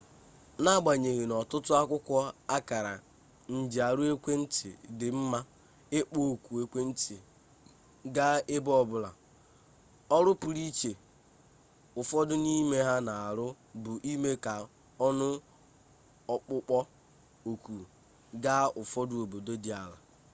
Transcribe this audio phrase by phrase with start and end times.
[0.63, 2.15] n'agbanyeghị na ọtụtụ akwụkwọ
[2.55, 2.93] akara
[3.55, 5.39] njiarụ ekwentị dị mma
[5.99, 7.15] ịkpọ oku ekwentị
[8.15, 9.09] gaa ebe ọbụla
[10.15, 10.91] ọrụ pụrụ iche
[11.99, 13.45] ụfọdụ n'ime ha na-arụ
[13.83, 14.53] bụ ime ka
[15.07, 15.27] ọnụ
[16.33, 16.77] ọkpụkpọ
[17.49, 17.73] oku
[18.43, 19.97] gaa ụfọdụ obodo dị ala